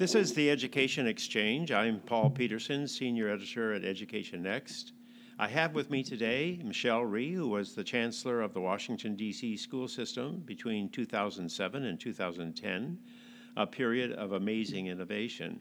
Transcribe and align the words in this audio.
This 0.00 0.14
is 0.14 0.32
the 0.32 0.50
Education 0.50 1.06
Exchange. 1.06 1.70
I'm 1.70 2.00
Paul 2.00 2.30
Peterson, 2.30 2.88
Senior 2.88 3.28
Editor 3.28 3.74
at 3.74 3.84
Education 3.84 4.42
Next. 4.42 4.94
I 5.38 5.46
have 5.48 5.74
with 5.74 5.90
me 5.90 6.02
today 6.02 6.58
Michelle 6.64 7.04
Rhee, 7.04 7.34
who 7.34 7.48
was 7.48 7.74
the 7.74 7.84
Chancellor 7.84 8.40
of 8.40 8.54
the 8.54 8.62
Washington, 8.62 9.14
D.C. 9.14 9.58
school 9.58 9.86
system 9.86 10.42
between 10.46 10.88
2007 10.88 11.84
and 11.84 12.00
2010, 12.00 12.98
a 13.58 13.66
period 13.66 14.12
of 14.12 14.32
amazing 14.32 14.86
innovation. 14.86 15.60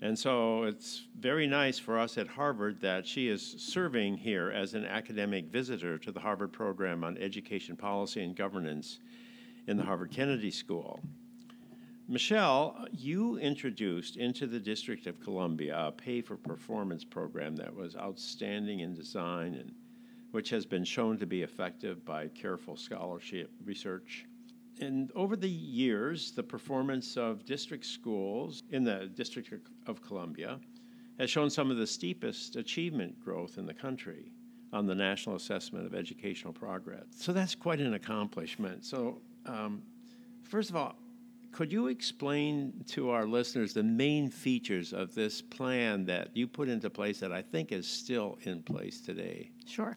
And 0.00 0.18
so 0.18 0.62
it's 0.62 1.02
very 1.20 1.46
nice 1.46 1.78
for 1.78 1.98
us 1.98 2.16
at 2.16 2.28
Harvard 2.28 2.80
that 2.80 3.06
she 3.06 3.28
is 3.28 3.56
serving 3.58 4.16
here 4.16 4.50
as 4.50 4.72
an 4.72 4.86
academic 4.86 5.52
visitor 5.52 5.98
to 5.98 6.10
the 6.10 6.20
Harvard 6.20 6.54
program 6.54 7.04
on 7.04 7.18
education 7.18 7.76
policy 7.76 8.24
and 8.24 8.34
governance 8.34 8.98
in 9.66 9.76
the 9.76 9.84
Harvard 9.84 10.10
Kennedy 10.10 10.50
School. 10.50 11.02
Michelle, 12.08 12.86
you 12.92 13.36
introduced 13.38 14.16
into 14.16 14.46
the 14.46 14.60
District 14.60 15.08
of 15.08 15.20
Columbia 15.20 15.76
a 15.88 15.90
pay 15.90 16.20
for 16.20 16.36
performance 16.36 17.02
program 17.02 17.56
that 17.56 17.74
was 17.74 17.96
outstanding 17.96 18.80
in 18.80 18.94
design 18.94 19.54
and 19.54 19.72
which 20.30 20.50
has 20.50 20.64
been 20.64 20.84
shown 20.84 21.18
to 21.18 21.26
be 21.26 21.42
effective 21.42 22.04
by 22.04 22.28
careful 22.28 22.76
scholarship 22.76 23.50
research. 23.64 24.26
And 24.80 25.10
over 25.16 25.34
the 25.34 25.48
years, 25.48 26.30
the 26.30 26.42
performance 26.42 27.16
of 27.16 27.44
district 27.44 27.86
schools 27.86 28.62
in 28.70 28.84
the 28.84 29.10
District 29.14 29.50
of 29.86 30.02
Columbia 30.02 30.60
has 31.18 31.30
shown 31.30 31.50
some 31.50 31.70
of 31.70 31.76
the 31.76 31.86
steepest 31.86 32.54
achievement 32.54 33.18
growth 33.18 33.58
in 33.58 33.66
the 33.66 33.74
country 33.74 34.30
on 34.72 34.86
the 34.86 34.94
National 34.94 35.34
Assessment 35.34 35.86
of 35.86 35.94
Educational 35.94 36.52
Progress. 36.52 37.06
So 37.16 37.32
that's 37.32 37.54
quite 37.54 37.80
an 37.80 37.94
accomplishment. 37.94 38.84
So, 38.84 39.22
um, 39.46 39.82
first 40.44 40.70
of 40.70 40.76
all, 40.76 40.96
could 41.56 41.72
you 41.72 41.86
explain 41.86 42.84
to 42.86 43.08
our 43.08 43.24
listeners 43.24 43.72
the 43.72 43.82
main 43.82 44.28
features 44.28 44.92
of 44.92 45.14
this 45.14 45.40
plan 45.40 46.04
that 46.04 46.28
you 46.36 46.46
put 46.46 46.68
into 46.68 46.90
place 46.90 47.18
that 47.18 47.32
I 47.32 47.40
think 47.40 47.72
is 47.72 47.88
still 47.88 48.36
in 48.42 48.62
place 48.62 49.00
today? 49.00 49.50
Sure. 49.64 49.96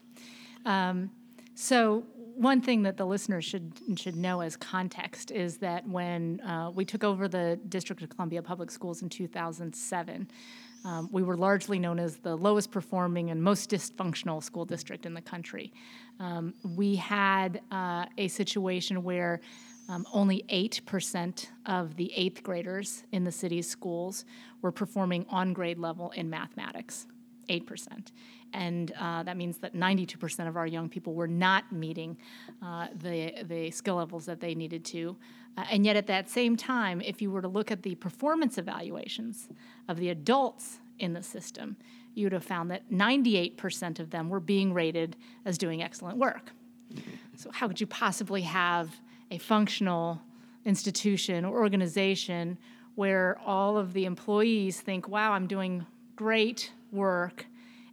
Um, 0.64 1.10
so 1.54 2.04
one 2.34 2.62
thing 2.62 2.82
that 2.84 2.96
the 2.96 3.04
listeners 3.04 3.44
should 3.44 3.74
should 3.96 4.16
know 4.16 4.40
as 4.40 4.56
context 4.56 5.30
is 5.30 5.58
that 5.58 5.86
when 5.86 6.40
uh, 6.40 6.70
we 6.74 6.86
took 6.86 7.04
over 7.04 7.28
the 7.28 7.60
District 7.68 8.00
of 8.00 8.08
Columbia 8.08 8.40
Public 8.40 8.70
Schools 8.70 9.02
in 9.02 9.10
2007, 9.10 10.30
um, 10.86 11.10
we 11.12 11.22
were 11.22 11.36
largely 11.36 11.78
known 11.78 11.98
as 11.98 12.16
the 12.16 12.34
lowest 12.34 12.70
performing 12.70 13.30
and 13.30 13.42
most 13.42 13.68
dysfunctional 13.70 14.42
school 14.42 14.64
district 14.64 15.04
in 15.04 15.12
the 15.12 15.20
country. 15.20 15.74
Um, 16.20 16.54
we 16.74 16.96
had 16.96 17.60
uh, 17.70 18.06
a 18.16 18.28
situation 18.28 19.02
where 19.02 19.42
um, 19.90 20.06
only 20.12 20.44
8% 20.48 21.48
of 21.66 21.96
the 21.96 22.12
eighth 22.14 22.44
graders 22.44 23.02
in 23.10 23.24
the 23.24 23.32
city's 23.32 23.68
schools 23.68 24.24
were 24.62 24.70
performing 24.70 25.26
on 25.28 25.52
grade 25.52 25.78
level 25.78 26.12
in 26.12 26.30
mathematics. 26.30 27.08
8%. 27.48 28.12
And 28.52 28.92
uh, 28.92 29.24
that 29.24 29.36
means 29.36 29.58
that 29.58 29.74
92% 29.74 30.46
of 30.46 30.56
our 30.56 30.66
young 30.66 30.88
people 30.88 31.14
were 31.14 31.26
not 31.26 31.72
meeting 31.72 32.16
uh, 32.62 32.86
the, 32.94 33.42
the 33.42 33.72
skill 33.72 33.96
levels 33.96 34.26
that 34.26 34.40
they 34.40 34.54
needed 34.54 34.84
to. 34.86 35.16
Uh, 35.58 35.64
and 35.70 35.84
yet, 35.84 35.96
at 35.96 36.06
that 36.06 36.30
same 36.30 36.56
time, 36.56 37.00
if 37.00 37.20
you 37.20 37.30
were 37.30 37.42
to 37.42 37.48
look 37.48 37.72
at 37.72 37.82
the 37.82 37.96
performance 37.96 38.58
evaluations 38.58 39.48
of 39.88 39.96
the 39.96 40.10
adults 40.10 40.78
in 41.00 41.14
the 41.14 41.22
system, 41.22 41.76
you 42.14 42.26
would 42.26 42.32
have 42.32 42.44
found 42.44 42.70
that 42.70 42.88
98% 42.90 43.98
of 43.98 44.10
them 44.10 44.28
were 44.28 44.40
being 44.40 44.72
rated 44.72 45.16
as 45.44 45.58
doing 45.58 45.82
excellent 45.82 46.18
work. 46.18 46.52
So, 47.36 47.50
how 47.50 47.66
could 47.66 47.80
you 47.80 47.86
possibly 47.86 48.42
have 48.42 49.00
a 49.30 49.38
functional 49.38 50.20
institution 50.64 51.44
or 51.44 51.60
organization 51.60 52.58
where 52.94 53.38
all 53.46 53.78
of 53.78 53.92
the 53.92 54.04
employees 54.04 54.80
think, 54.80 55.08
wow, 55.08 55.32
I'm 55.32 55.46
doing 55.46 55.86
great 56.16 56.72
work, 56.92 57.46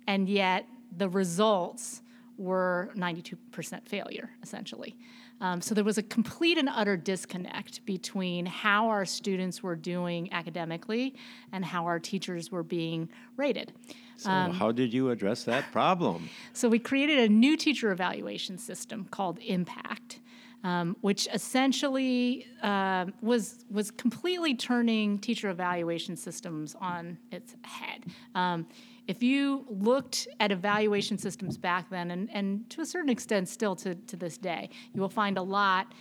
and 0.07 0.27
yet 0.27 0.65
the 0.97 1.07
results 1.07 2.01
were 2.37 2.91
92% 2.95 3.87
failure, 3.87 4.29
essentially. 4.43 4.97
Um, 5.39 5.61
so 5.61 5.75
there 5.75 5.83
was 5.83 5.97
a 5.99 6.03
complete 6.03 6.57
and 6.57 6.67
utter 6.67 6.97
disconnect 6.97 7.85
between 7.85 8.45
how 8.47 8.87
our 8.87 9.05
students 9.05 9.61
were 9.61 9.75
doing 9.75 10.33
academically 10.33 11.15
and 11.51 11.63
how 11.63 11.85
our 11.85 11.99
teachers 11.99 12.51
were 12.51 12.63
being 12.63 13.07
rated. 13.35 13.71
So, 14.17 14.31
um, 14.31 14.51
how 14.51 14.71
did 14.71 14.91
you 14.91 15.11
address 15.11 15.43
that 15.43 15.71
problem? 15.71 16.29
So, 16.53 16.69
we 16.69 16.79
created 16.79 17.19
a 17.19 17.29
new 17.29 17.55
teacher 17.55 17.91
evaluation 17.91 18.57
system 18.57 19.07
called 19.11 19.37
Impact 19.45 20.19
um, 20.63 20.95
which 21.01 21.27
essentially 21.33 22.47
uh, 22.63 23.05
was 23.21 23.65
was 23.69 23.91
completely 23.91 24.55
turning 24.55 25.19
teacher 25.19 25.49
evaluation 25.49 26.15
systems 26.15 26.75
on 26.79 27.17
its 27.31 27.55
head. 27.63 28.05
Um, 28.35 28.67
if 29.07 29.23
you 29.23 29.65
looked 29.69 30.27
at 30.39 30.51
evaluation 30.51 31.17
systems 31.17 31.57
back 31.57 31.89
then, 31.89 32.11
and, 32.11 32.29
and 32.33 32.69
to 32.71 32.81
a 32.81 32.85
certain 32.85 33.09
extent 33.09 33.47
still 33.47 33.75
to, 33.77 33.95
to 33.95 34.17
this 34.17 34.37
day, 34.37 34.69
you 34.93 35.01
will 35.01 35.09
find 35.09 35.37
a 35.37 35.41
lot 35.41 35.93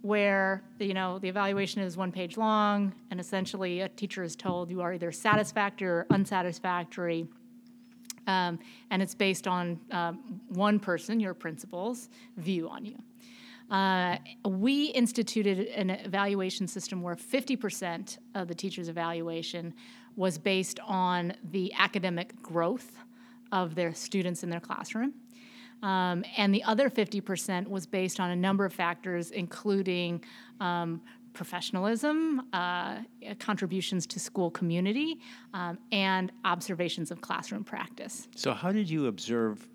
where 0.00 0.62
you 0.78 0.94
know 0.94 1.18
the 1.18 1.28
evaluation 1.28 1.82
is 1.82 1.96
one 1.96 2.12
page 2.12 2.36
long, 2.36 2.94
and 3.10 3.20
essentially 3.20 3.80
a 3.80 3.88
teacher 3.88 4.22
is 4.22 4.36
told 4.36 4.70
you 4.70 4.80
are 4.80 4.94
either 4.94 5.12
satisfactory 5.12 5.88
or 5.88 6.06
unsatisfactory. 6.10 7.26
Um, 8.26 8.58
and 8.90 9.00
it's 9.00 9.14
based 9.14 9.48
on 9.48 9.80
um, 9.90 10.40
one 10.48 10.78
person, 10.78 11.18
your 11.18 11.32
principal's 11.32 12.10
view 12.36 12.68
on 12.68 12.84
you. 12.84 12.96
Uh, 13.70 14.16
we 14.46 14.86
instituted 14.86 15.66
an 15.68 15.90
evaluation 15.90 16.66
system 16.66 17.02
where 17.02 17.16
50% 17.16 18.18
of 18.34 18.48
the 18.48 18.54
teacher's 18.54 18.88
evaluation 18.88 19.74
was 20.16 20.38
based 20.38 20.80
on 20.80 21.34
the 21.50 21.72
academic 21.74 22.40
growth 22.42 22.96
of 23.52 23.74
their 23.74 23.94
students 23.94 24.42
in 24.42 24.50
their 24.50 24.60
classroom. 24.60 25.14
Um, 25.82 26.24
and 26.36 26.52
the 26.52 26.64
other 26.64 26.90
50% 26.90 27.68
was 27.68 27.86
based 27.86 28.18
on 28.18 28.30
a 28.30 28.36
number 28.36 28.64
of 28.64 28.72
factors, 28.72 29.30
including 29.30 30.24
um, 30.60 31.00
professionalism, 31.34 32.42
uh, 32.52 32.98
contributions 33.38 34.06
to 34.08 34.18
school 34.18 34.50
community, 34.50 35.20
um, 35.54 35.78
and 35.92 36.32
observations 36.44 37.12
of 37.12 37.20
classroom 37.20 37.62
practice. 37.62 38.26
So, 38.34 38.52
how 38.52 38.72
did 38.72 38.90
you 38.90 39.06
observe 39.06 39.68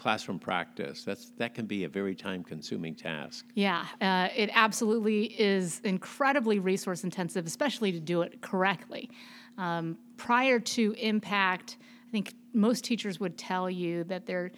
classroom 0.00 0.38
practice. 0.38 1.04
That's 1.04 1.30
that 1.36 1.54
can 1.54 1.66
be 1.66 1.84
a 1.84 1.88
very 1.88 2.14
time 2.14 2.42
consuming 2.42 2.94
task. 2.94 3.44
Yeah, 3.54 3.84
uh, 4.00 4.28
it 4.34 4.48
absolutely 4.54 5.24
is 5.38 5.80
incredibly 5.84 6.58
resource 6.58 7.04
intensive, 7.04 7.46
especially 7.46 7.92
to 7.92 8.00
do 8.00 8.22
it 8.22 8.40
correctly. 8.40 9.10
Um, 9.58 9.98
prior 10.16 10.58
to 10.58 10.94
impact, 10.98 11.76
I 12.08 12.10
think 12.10 12.34
most 12.54 12.82
teachers 12.82 13.20
would 13.20 13.36
tell 13.36 13.68
you 13.68 14.04
that 14.04 14.24
their 14.24 14.52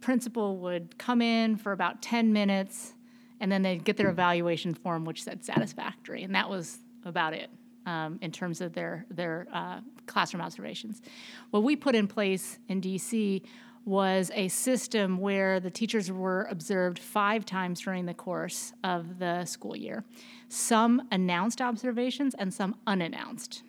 principal 0.00 0.56
would 0.58 0.98
come 0.98 1.22
in 1.22 1.56
for 1.56 1.70
about 1.70 2.02
10 2.02 2.32
minutes 2.32 2.94
and 3.38 3.50
then 3.50 3.62
they'd 3.62 3.84
get 3.84 3.96
their 3.96 4.10
evaluation 4.10 4.74
form 4.74 5.04
which 5.04 5.22
said 5.22 5.44
satisfactory 5.44 6.22
and 6.22 6.34
that 6.34 6.48
was 6.48 6.78
about 7.04 7.32
it 7.34 7.50
um, 7.86 8.18
in 8.22 8.32
terms 8.32 8.62
of 8.62 8.72
their 8.72 9.04
their 9.10 9.46
uh, 9.52 9.80
classroom 10.06 10.42
observations 10.42 11.02
what 11.50 11.62
we 11.62 11.76
put 11.76 11.94
in 11.94 12.06
place 12.06 12.58
in 12.68 12.80
dc 12.80 13.42
was 13.90 14.30
a 14.34 14.46
system 14.46 15.18
where 15.18 15.58
the 15.58 15.68
teachers 15.68 16.12
were 16.12 16.46
observed 16.48 16.96
five 16.96 17.44
times 17.44 17.80
during 17.80 18.06
the 18.06 18.14
course 18.14 18.72
of 18.84 19.18
the 19.18 19.44
school 19.44 19.74
year. 19.74 20.04
Some 20.48 21.02
announced 21.10 21.60
observations 21.60 22.36
and 22.38 22.54
some 22.54 22.76
unannounced. 22.86 23.64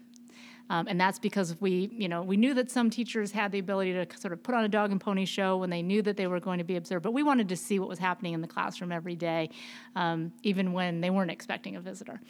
Um, 0.69 0.88
and 0.88 0.99
that's 0.99 1.19
because 1.19 1.59
we, 1.59 1.89
you 1.94 2.07
know, 2.07 2.22
we 2.22 2.38
knew 2.38 2.53
that 2.53 2.72
some 2.72 2.89
teachers 2.89 3.31
had 3.31 3.51
the 3.51 3.59
ability 3.59 3.94
to 3.94 4.07
sort 4.17 4.31
of 4.31 4.41
put 4.41 4.55
on 4.55 4.63
a 4.63 4.69
dog 4.69 4.91
and 4.91 5.01
pony 5.01 5.25
show 5.25 5.57
when 5.57 5.69
they 5.69 5.81
knew 5.81 6.01
that 6.01 6.16
they 6.16 6.27
were 6.27 6.39
going 6.39 6.59
to 6.59 6.63
be 6.63 6.77
observed. 6.77 7.03
But 7.03 7.11
we 7.11 7.23
wanted 7.23 7.49
to 7.49 7.57
see 7.57 7.79
what 7.79 7.89
was 7.89 7.99
happening 7.99 8.33
in 8.33 8.41
the 8.41 8.47
classroom 8.47 8.91
every 8.91 9.16
day, 9.16 9.49
um, 9.95 10.31
even 10.44 10.72
when 10.73 11.01
they 11.01 11.09
weren't 11.09 11.31
expecting 11.31 11.75
a 11.75 11.81
visitor. 11.81 12.22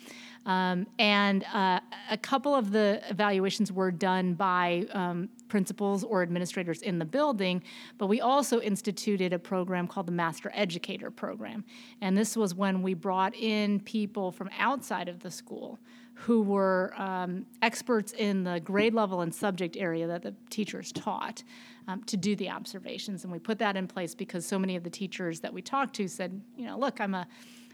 Um, 0.45 0.87
and 0.97 1.43
uh, 1.53 1.79
a 2.09 2.17
couple 2.17 2.55
of 2.55 2.71
the 2.71 3.01
evaluations 3.09 3.72
were 3.72 3.91
done 3.91 4.34
by 4.34 4.87
um, 4.91 5.29
principals 5.47 6.03
or 6.03 6.23
administrators 6.23 6.81
in 6.81 6.97
the 6.97 7.05
building, 7.05 7.61
but 7.99 8.07
we 8.07 8.22
also 8.22 8.59
instituted 8.61 9.34
a 9.34 9.39
program 9.39 9.87
called 9.87 10.07
the 10.07 10.11
Master 10.11 10.51
Educator 10.55 11.11
Program. 11.11 11.63
And 12.01 12.17
this 12.17 12.35
was 12.35 12.55
when 12.55 12.81
we 12.81 12.95
brought 12.95 13.35
in 13.35 13.81
people 13.81 14.31
from 14.31 14.49
outside 14.57 15.09
of 15.09 15.19
the 15.19 15.29
school 15.29 15.79
who 16.26 16.41
were 16.41 16.94
um, 16.97 17.46
experts 17.62 18.14
in 18.14 18.44
the 18.44 18.59
grade 18.59 18.94
level 18.94 19.22
and 19.22 19.34
subject 19.34 19.76
area 19.78 20.06
that 20.08 20.22
the 20.22 20.34
teachers 20.50 20.91
taught 20.91 21.44
um, 21.88 22.03
to 22.03 22.16
do 22.16 22.35
the 22.35 22.50
observations. 22.50 23.23
And 23.23 23.34
we 23.34 23.40
put 23.40 23.58
that 23.59 23.76
in 23.76 23.88
place 23.88 24.14
because 24.14 24.46
so 24.46 24.59
many 24.59 24.76
of 24.76 24.84
the 24.84 24.90
teachers 24.90 25.40
that 25.40 25.52
we 25.52 25.62
talked 25.62 25.96
to 25.96 26.08
said, 26.08 26.40
you 26.56 26.66
know, 26.66 26.78
look, 26.78 27.02
I'm 27.02 27.16
a 27.16 27.28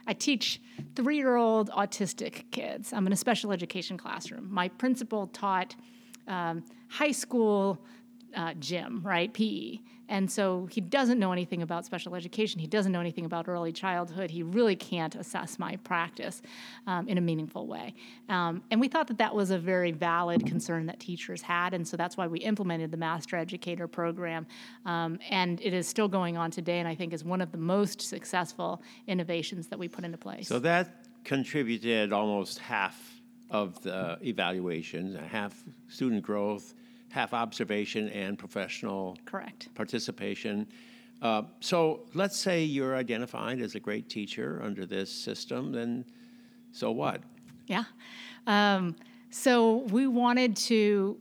I 0.10 0.14
teach 0.14 0.62
three 0.96 1.18
year 1.18 1.36
old 1.36 1.70
autistic 1.72 2.50
kids. 2.52 2.94
I'm 2.94 3.06
in 3.06 3.14
a 3.14 3.18
special 3.18 3.52
education 3.52 3.98
classroom. 3.98 4.48
My 4.50 4.70
principal 4.70 5.28
taught 5.28 5.76
um, 6.28 6.64
high 6.88 7.12
school 7.12 7.84
uh, 8.36 8.54
gym, 8.56 9.02
right? 9.04 9.34
PE. 9.34 9.80
And 10.10 10.32
so 10.32 10.68
he 10.72 10.80
doesn't 10.80 11.20
know 11.20 11.32
anything 11.32 11.62
about 11.62 11.86
special 11.86 12.16
education. 12.16 12.60
He 12.60 12.68
doesn't 12.68 12.92
know 12.92 13.02
anything 13.02 13.26
about 13.26 13.48
early 13.48 13.74
childhood. 13.74 14.32
He 14.32 14.42
really 14.42 14.76
can't 14.76 15.14
assess 15.16 15.60
my 15.60 15.76
practice 15.78 16.42
um, 16.86 17.08
in 17.10 17.18
a 17.18 17.22
meaningful 17.22 17.68
way. 17.68 17.94
Um, 18.30 18.64
and 18.72 18.80
we 18.80 18.88
thought 18.88 19.08
that 19.08 19.18
that 19.18 19.36
was 19.36 19.52
a 19.52 19.60
very 19.60 19.92
valid 19.92 20.46
concern 20.46 20.86
that 20.86 21.00
teachers 21.00 21.42
had. 21.42 21.74
And 21.74 21.86
so 21.86 21.98
that's 21.98 22.16
why 22.16 22.28
we 22.28 22.40
implemented 22.40 22.92
the 22.92 22.98
Master 22.98 23.36
Educator 23.36 23.88
program. 23.88 24.48
Um, 24.86 25.20
and 25.30 25.60
it 25.62 25.74
is 25.74 25.88
still 25.88 26.08
going 26.08 26.38
on 26.38 26.52
today, 26.52 26.80
and 26.80 26.88
I 26.88 26.96
think 26.96 27.14
is 27.14 27.26
one 27.26 27.42
of 27.42 27.52
the 27.52 27.58
most 27.58 28.02
successful 28.02 28.82
innovations 29.08 29.68
that 29.68 29.80
we 29.80 29.90
put 29.90 30.06
into 30.06 30.18
place. 30.18 30.48
So 30.48 30.60
that 30.60 31.06
contributed 31.26 32.14
almost 32.14 32.60
half 32.60 33.22
of 33.50 33.82
the 33.82 34.18
evaluation, 34.22 35.16
half 35.16 35.64
student 35.90 36.22
growth, 36.22 36.74
half 37.10 37.34
observation 37.34 38.10
and 38.10 38.38
professional 38.38 39.18
Correct. 39.26 39.70
participation. 39.76 40.68
Uh, 41.22 41.44
so 41.60 42.02
let's 42.14 42.38
say 42.38 42.64
you're 42.64 42.96
identified 42.96 43.60
as 43.60 43.76
a 43.76 43.80
great 43.80 44.10
teacher 44.10 44.62
under 44.64 44.86
this 44.86 45.12
system, 45.12 45.72
then 45.72 46.06
so 46.72 46.92
what? 46.92 47.22
Yeah. 47.66 47.86
Um, 48.46 48.96
so 49.30 49.78
we 49.90 50.08
wanted 50.08 50.56
to 50.58 51.18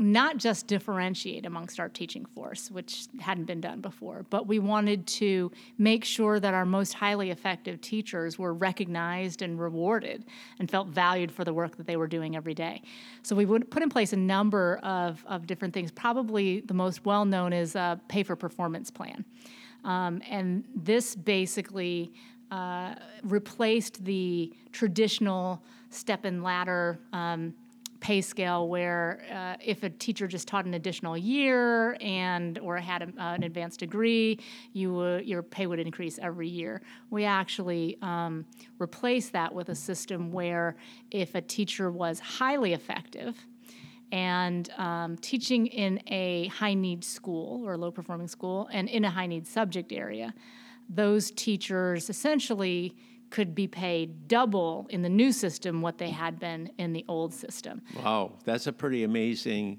not 0.00 0.38
just 0.38 0.66
differentiate 0.66 1.44
amongst 1.44 1.78
our 1.78 1.88
teaching 1.88 2.24
force, 2.24 2.70
which 2.70 3.06
hadn't 3.20 3.44
been 3.44 3.60
done 3.60 3.80
before, 3.80 4.24
but 4.30 4.46
we 4.46 4.58
wanted 4.58 5.06
to 5.06 5.52
make 5.76 6.04
sure 6.04 6.40
that 6.40 6.54
our 6.54 6.64
most 6.64 6.94
highly 6.94 7.30
effective 7.30 7.80
teachers 7.80 8.38
were 8.38 8.54
recognized 8.54 9.42
and 9.42 9.60
rewarded 9.60 10.24
and 10.58 10.70
felt 10.70 10.88
valued 10.88 11.30
for 11.30 11.44
the 11.44 11.52
work 11.52 11.76
that 11.76 11.86
they 11.86 11.96
were 11.96 12.06
doing 12.06 12.34
every 12.34 12.54
day. 12.54 12.82
So 13.22 13.36
we 13.36 13.44
would 13.44 13.70
put 13.70 13.82
in 13.82 13.90
place 13.90 14.12
a 14.12 14.16
number 14.16 14.80
of, 14.82 15.22
of 15.26 15.46
different 15.46 15.74
things. 15.74 15.90
Probably 15.90 16.60
the 16.60 16.74
most 16.74 17.04
well 17.04 17.26
known 17.26 17.52
is 17.52 17.76
a 17.76 18.00
pay 18.08 18.22
for 18.22 18.36
performance 18.36 18.90
plan. 18.90 19.24
Um, 19.84 20.22
and 20.28 20.64
this 20.74 21.14
basically 21.14 22.12
uh, 22.50 22.94
replaced 23.22 24.04
the 24.04 24.52
traditional 24.72 25.62
step 25.90 26.24
and 26.24 26.42
ladder. 26.42 26.98
Um, 27.12 27.54
pay 28.00 28.20
scale 28.20 28.68
where 28.68 29.22
uh, 29.32 29.62
if 29.64 29.82
a 29.82 29.90
teacher 29.90 30.26
just 30.26 30.48
taught 30.48 30.64
an 30.64 30.74
additional 30.74 31.16
year 31.16 31.96
and 32.00 32.58
or 32.58 32.78
had 32.78 33.02
a, 33.02 33.22
uh, 33.22 33.34
an 33.34 33.42
advanced 33.42 33.80
degree, 33.80 34.38
you 34.72 35.16
your 35.18 35.42
pay 35.42 35.66
would 35.66 35.78
increase 35.78 36.18
every 36.18 36.48
year. 36.48 36.82
We 37.10 37.24
actually 37.24 37.98
um, 38.02 38.46
replaced 38.78 39.32
that 39.32 39.54
with 39.54 39.68
a 39.68 39.74
system 39.74 40.32
where 40.32 40.76
if 41.10 41.34
a 41.34 41.40
teacher 41.40 41.90
was 41.90 42.18
highly 42.20 42.72
effective 42.72 43.36
and 44.12 44.70
um, 44.76 45.16
teaching 45.18 45.66
in 45.66 46.02
a 46.08 46.48
high 46.48 46.74
need 46.74 47.04
school 47.04 47.66
or 47.66 47.76
low 47.76 47.90
performing 47.90 48.28
school 48.28 48.68
and 48.72 48.88
in 48.88 49.04
a 49.04 49.10
high 49.10 49.26
need 49.26 49.46
subject 49.46 49.92
area, 49.92 50.34
those 50.88 51.30
teachers 51.30 52.10
essentially 52.10 52.96
could 53.30 53.54
be 53.54 53.66
paid 53.66 54.28
double 54.28 54.86
in 54.90 55.02
the 55.02 55.08
new 55.08 55.32
system 55.32 55.80
what 55.80 55.98
they 55.98 56.10
had 56.10 56.38
been 56.38 56.70
in 56.78 56.92
the 56.92 57.04
old 57.08 57.32
system. 57.32 57.80
Wow, 57.96 58.32
that's 58.44 58.66
a 58.66 58.72
pretty 58.72 59.04
amazing 59.04 59.78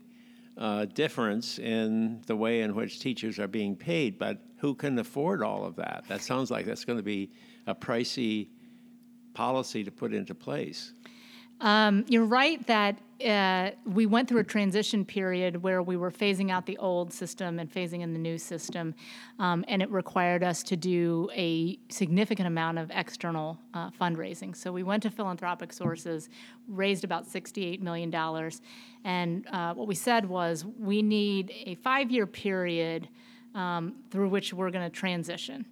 uh, 0.58 0.86
difference 0.86 1.60
in 1.60 2.22
the 2.28 2.36
way 2.36 2.62
in 2.62 2.76
which 2.76 3.00
teachers 3.00 3.40
are 3.40 3.48
being 3.48 3.76
paid. 3.76 4.18
But 4.18 4.40
who 4.58 4.76
can 4.76 4.98
afford 5.00 5.44
all 5.44 5.66
of 5.66 5.76
that? 5.78 6.06
That 6.08 6.22
sounds 6.22 6.52
like 6.52 6.66
that's 6.66 6.86
going 6.86 7.00
to 7.00 7.04
be 7.04 7.32
a 7.68 7.76
pricey 7.76 8.50
policy 9.34 9.84
to 9.84 9.92
put 9.92 10.14
into 10.14 10.36
place. 10.36 10.94
Um, 11.62 12.06
you're 12.08 12.26
right 12.26 12.66
that 12.66 12.98
uh, 13.24 13.70
we 13.86 14.08
went 14.08 14.28
through 14.28 14.40
a 14.40 14.44
transition 14.44 15.06
period 15.06 15.62
where 15.62 15.84
we 15.84 15.96
were 15.96 16.10
phasing 16.10 16.50
out 16.50 16.66
the 16.66 16.76
old 16.80 17.14
system 17.14 17.60
and 17.60 17.72
phasing 17.72 18.02
in 18.02 18.14
the 18.14 18.20
new 18.20 18.40
system, 18.40 18.96
um, 19.38 19.64
and 19.68 19.84
it 19.84 19.92
required 19.92 20.44
us 20.44 20.64
to 20.64 20.76
do 20.76 21.30
a 21.36 21.78
significant 21.90 22.48
amount 22.48 22.80
of 22.80 22.90
external 22.96 23.60
uh, 23.76 23.92
fundraising. 23.92 24.56
So 24.56 24.72
we 24.72 24.82
went 24.82 25.04
to 25.04 25.12
philanthropic 25.12 25.72
sources, 25.72 26.30
raised 26.68 27.04
about 27.04 27.30
$68 27.30 27.80
million, 27.80 28.12
and 29.04 29.48
uh, 29.52 29.76
what 29.76 29.88
we 29.88 29.96
said 29.96 30.28
was 30.28 30.66
we 30.66 31.04
need 31.04 31.54
a 31.68 31.76
five 31.76 32.10
year 32.10 32.26
period 32.26 33.08
um, 33.54 33.98
through 34.10 34.30
which 34.30 34.52
we're 34.52 34.72
going 34.72 34.90
to 34.90 34.96
transition. 34.96 35.68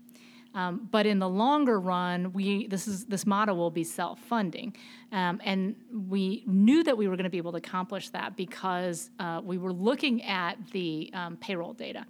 Um, 0.56 0.88
but 0.92 1.06
in 1.06 1.20
the 1.20 1.30
longer 1.30 1.80
run, 1.80 2.34
we 2.34 2.68
this 2.68 2.88
is 2.88 3.06
this 3.06 3.26
model 3.26 3.56
will 3.56 3.70
be 3.70 3.84
self-funding, 3.84 4.76
um, 5.12 5.40
and 5.44 5.76
we 6.10 6.44
knew 6.48 6.84
that 6.84 6.98
we 6.98 7.08
were 7.08 7.16
going 7.16 7.26
to 7.26 7.30
be 7.30 7.38
able 7.38 7.52
to 7.52 7.60
accomplish 7.60 8.10
that 8.10 8.36
because 8.36 9.12
uh, 9.20 9.42
we 9.44 9.58
were 9.60 9.72
looking 9.72 10.24
at 10.24 10.58
the 10.72 11.12
um, 11.14 11.38
payroll 11.38 11.74
data, 11.74 12.06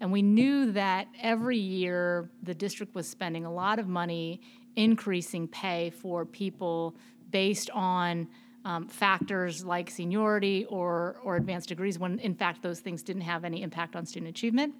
and 0.00 0.12
we 0.12 0.20
knew 0.20 0.70
that 0.72 1.08
every 1.22 1.56
year 1.56 2.30
the 2.42 2.54
district 2.54 2.94
was 2.94 3.08
spending 3.08 3.46
a 3.46 3.52
lot 3.52 3.78
of 3.78 3.88
money 3.88 4.40
increasing 4.76 5.48
pay 5.48 5.90
for 5.90 6.24
people 6.26 6.94
based 7.30 7.70
on 7.70 8.28
um, 8.68 8.86
factors 8.86 9.64
like 9.64 9.88
seniority 9.90 10.66
or, 10.68 11.16
or 11.24 11.36
advanced 11.36 11.70
degrees, 11.70 11.98
when 11.98 12.18
in 12.18 12.34
fact 12.34 12.60
those 12.62 12.80
things 12.80 13.02
didn't 13.02 13.22
have 13.22 13.42
any 13.42 13.62
impact 13.62 13.96
on 13.96 14.04
student 14.04 14.28
achievement. 14.28 14.74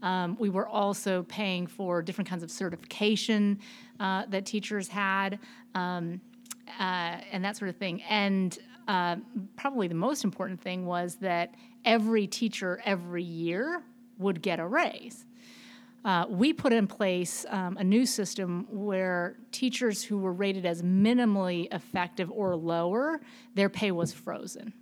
Um, 0.00 0.36
we 0.38 0.48
were 0.48 0.68
also 0.68 1.24
paying 1.24 1.66
for 1.66 2.02
different 2.02 2.30
kinds 2.30 2.44
of 2.44 2.52
certification 2.52 3.58
uh, 3.98 4.26
that 4.28 4.46
teachers 4.46 4.86
had 4.86 5.40
um, 5.74 6.20
uh, 6.78 7.16
and 7.32 7.44
that 7.44 7.56
sort 7.56 7.68
of 7.68 7.76
thing. 7.76 8.00
And 8.02 8.56
uh, 8.86 9.16
probably 9.56 9.88
the 9.88 9.94
most 9.96 10.22
important 10.22 10.60
thing 10.60 10.86
was 10.86 11.16
that 11.16 11.54
every 11.84 12.28
teacher 12.28 12.80
every 12.84 13.24
year 13.24 13.82
would 14.18 14.40
get 14.40 14.60
a 14.60 14.66
raise. 14.66 15.26
Uh, 16.04 16.26
we 16.28 16.52
put 16.52 16.72
in 16.72 16.86
place 16.86 17.46
um, 17.48 17.76
a 17.76 17.84
new 17.84 18.04
system 18.04 18.66
where 18.70 19.36
teachers 19.52 20.02
who 20.02 20.18
were 20.18 20.32
rated 20.32 20.66
as 20.66 20.82
minimally 20.82 21.72
effective 21.72 22.30
or 22.30 22.56
lower, 22.56 23.20
their 23.54 23.68
pay 23.68 23.92
was 23.92 24.12
frozen, 24.12 24.72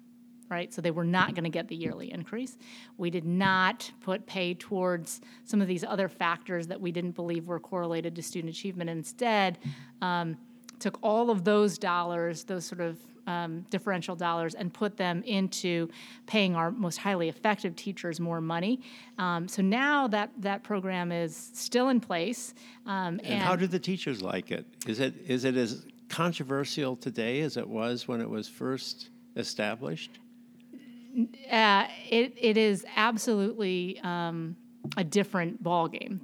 right? 0.49 0.73
So 0.73 0.81
they 0.81 0.91
were 0.91 1.05
not 1.05 1.35
going 1.35 1.45
to 1.45 1.51
get 1.51 1.69
the 1.69 1.77
yearly 1.77 2.11
increase. 2.11 2.57
We 2.97 3.11
did 3.11 3.27
not 3.27 3.91
put 4.01 4.27
pay 4.27 4.55
towards 4.55 5.21
some 5.45 5.61
of 5.61 5.69
these 5.69 5.85
other 5.85 6.09
factors 6.09 6.69
that 6.69 6.81
we 6.81 6.91
didn't 6.91 7.13
believe 7.13 7.47
were 7.47 7.61
correlated 7.61 8.17
to 8.17 8.23
student 8.23 8.55
achievement. 8.55 8.89
Instead, 8.89 9.59
um, 10.01 10.39
took 10.81 10.99
all 11.03 11.31
of 11.31 11.45
those 11.45 11.79
dollars, 11.79 12.45
those 12.45 12.65
sort 12.65 12.81
of 12.81 12.99
um, 13.27 13.65
differential 13.71 14.17
dollars 14.17 14.55
and 14.55 14.73
put 14.73 14.97
them 14.97 15.23
into 15.25 15.89
paying 16.27 16.57
our 16.57 16.71
most 16.71 16.97
highly 16.97 17.29
effective 17.29 17.77
teachers 17.77 18.19
more 18.19 18.41
money. 18.41 18.81
Um, 19.19 19.47
so 19.47 19.63
now 19.63 20.09
that 20.09 20.31
that 20.39 20.63
program 20.63 21.13
is 21.13 21.51
still 21.55 21.91
in 21.91 22.01
place. 22.01 22.55
Um, 22.87 23.21
and, 23.21 23.27
and 23.27 23.43
how 23.43 23.57
do 23.57 23.67
the 23.67 23.79
teachers 23.79 24.23
like 24.23 24.51
it? 24.51 24.67
Is 24.87 25.01
it 25.01 25.15
is 25.27 25.45
it 25.45 25.57
as 25.57 25.85
controversial 26.09 26.97
today 26.97 27.41
as 27.41 27.57
it 27.57 27.69
was 27.69 28.09
when 28.09 28.21
it 28.21 28.29
was 28.29 28.49
first 28.49 29.11
established? 29.37 30.19
Uh, 31.51 31.87
it, 32.09 32.35
it 32.37 32.57
is 32.57 32.85
absolutely 32.97 34.01
um, 34.03 34.57
a 34.97 35.05
different 35.05 35.63
ballgame. 35.63 36.21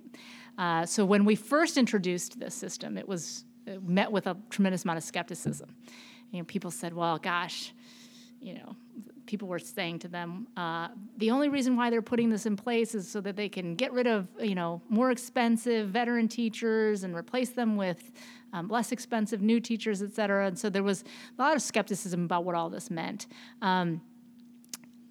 Uh, 0.59 0.87
so 0.87 1.05
when 1.05 1.25
we 1.25 1.35
first 1.35 1.77
introduced 1.77 2.39
this 2.39 2.55
system, 2.55 2.97
it 2.97 3.07
was 3.07 3.45
met 3.83 4.11
with 4.13 4.27
a 4.27 4.37
tremendous 4.51 4.85
amount 4.85 4.99
of 4.99 5.05
skepticism 5.05 5.75
you 6.31 6.39
know, 6.39 6.45
people 6.45 6.71
said, 6.71 6.93
well, 6.93 7.19
gosh, 7.19 7.73
you 8.41 8.55
know, 8.55 8.77
people 9.27 9.49
were 9.49 9.59
saying 9.59 9.99
to 10.01 10.09
them, 10.09 10.47
uh, 10.57 10.89
the 11.17 11.31
only 11.31 11.49
reason 11.49 11.77
why 11.77 11.91
they're 11.91 12.03
putting 12.03 12.31
this 12.31 12.47
in 12.47 12.57
place 12.57 12.95
is 12.95 13.09
so 13.09 13.21
that 13.21 13.37
they 13.37 13.49
can 13.49 13.75
get 13.75 13.93
rid 13.93 14.07
of, 14.07 14.29
you 14.41 14.55
know, 14.55 14.81
more 14.89 15.11
expensive 15.11 15.89
veteran 15.89 16.29
teachers 16.29 17.03
and 17.03 17.15
replace 17.15 17.51
them 17.51 17.77
with 17.77 18.13
um, 18.53 18.69
less 18.69 18.93
expensive 18.93 19.43
new 19.43 19.61
teachers, 19.61 20.03
et 20.03 20.13
cetera. 20.13 20.47
And 20.47 20.59
so 20.59 20.71
there 20.71 20.83
was 20.83 21.03
a 21.39 21.43
lot 21.43 21.57
of 21.57 21.63
skepticism 21.63 22.25
about 22.25 22.45
what 22.45 22.55
all 22.55 22.71
this 22.71 22.91
meant. 22.91 23.27
Um, 23.63 24.01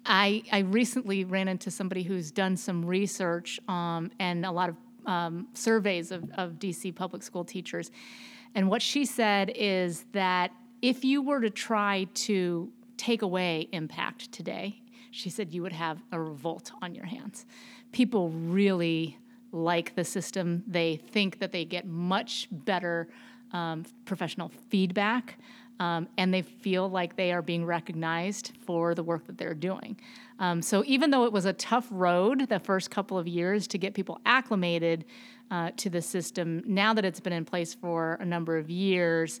I, 0.06 0.44
I 0.52 0.60
recently 0.60 1.24
ran 1.24 1.48
into 1.48 1.70
somebody 1.70 2.04
who's 2.04 2.30
done 2.30 2.56
some 2.56 2.84
research 2.84 3.58
um, 3.68 4.10
and 4.18 4.46
a 4.46 4.52
lot 4.52 4.68
of 4.68 4.76
um, 5.04 5.48
surveys 5.52 6.10
of, 6.10 6.30
of 6.36 6.52
DC 6.52 6.94
public 6.94 7.22
school 7.22 7.44
teachers. 7.44 7.90
And 8.56 8.70
what 8.70 8.80
she 8.80 9.04
said 9.04 9.52
is 9.54 10.06
that 10.12 10.50
if 10.80 11.04
you 11.04 11.20
were 11.20 11.40
to 11.42 11.50
try 11.50 12.06
to 12.14 12.72
take 12.96 13.20
away 13.20 13.68
impact 13.72 14.32
today, 14.32 14.80
she 15.10 15.28
said 15.28 15.52
you 15.52 15.60
would 15.60 15.74
have 15.74 16.02
a 16.10 16.18
revolt 16.18 16.72
on 16.80 16.94
your 16.94 17.04
hands. 17.04 17.44
People 17.92 18.30
really 18.30 19.18
like 19.52 19.94
the 19.94 20.04
system. 20.04 20.64
They 20.66 20.96
think 20.96 21.38
that 21.40 21.52
they 21.52 21.66
get 21.66 21.86
much 21.86 22.48
better 22.50 23.08
um, 23.52 23.84
professional 24.06 24.50
feedback, 24.70 25.38
um, 25.78 26.08
and 26.16 26.32
they 26.32 26.42
feel 26.42 26.88
like 26.88 27.14
they 27.14 27.32
are 27.32 27.42
being 27.42 27.64
recognized 27.64 28.52
for 28.64 28.94
the 28.94 29.02
work 29.02 29.26
that 29.26 29.36
they're 29.36 29.54
doing. 29.54 30.00
Um, 30.38 30.62
so, 30.62 30.82
even 30.86 31.10
though 31.10 31.24
it 31.24 31.32
was 31.32 31.44
a 31.44 31.52
tough 31.52 31.86
road 31.90 32.48
the 32.48 32.58
first 32.58 32.90
couple 32.90 33.18
of 33.18 33.28
years 33.28 33.66
to 33.68 33.78
get 33.78 33.92
people 33.92 34.18
acclimated 34.24 35.04
uh, 35.50 35.70
to 35.76 35.90
the 35.90 36.02
system, 36.02 36.62
now 36.66 36.94
that 36.94 37.04
it's 37.04 37.20
been 37.20 37.32
in 37.32 37.44
place 37.44 37.74
for 37.74 38.14
a 38.20 38.24
number 38.24 38.56
of 38.56 38.68
years, 38.70 39.40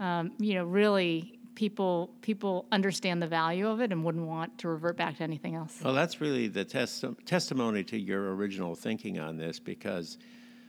um, 0.00 0.32
you 0.38 0.54
know, 0.54 0.64
really 0.64 1.38
people 1.54 2.10
people 2.20 2.66
understand 2.70 3.20
the 3.22 3.26
value 3.26 3.66
of 3.66 3.80
it 3.80 3.90
and 3.90 4.04
wouldn't 4.04 4.26
want 4.26 4.56
to 4.58 4.68
revert 4.68 4.96
back 4.96 5.16
to 5.16 5.22
anything 5.22 5.54
else. 5.54 5.80
Well, 5.82 5.94
that's 5.94 6.20
really 6.20 6.48
the 6.48 6.64
testi- 6.64 7.16
testimony 7.24 7.82
to 7.84 7.98
your 7.98 8.34
original 8.34 8.74
thinking 8.74 9.18
on 9.18 9.36
this 9.38 9.58
because 9.58 10.18